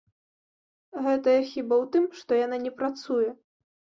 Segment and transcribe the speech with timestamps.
[1.07, 3.29] Гэтая хіба ў тым, што яна не працуе.